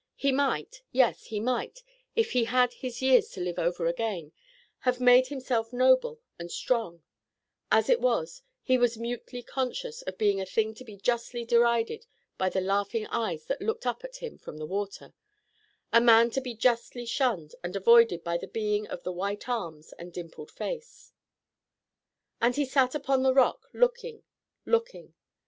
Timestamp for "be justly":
10.83-11.45, 16.41-17.05